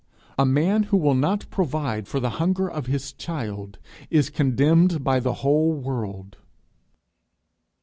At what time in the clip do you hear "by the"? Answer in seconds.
5.03-5.31